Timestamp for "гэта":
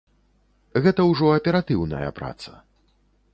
0.85-1.05